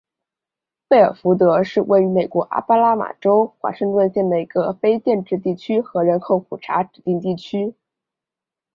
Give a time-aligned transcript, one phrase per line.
[0.89, 7.75] 费尔福德是位于美国阿拉巴马州华盛顿县的一个非建制地区和人口普查指定地区。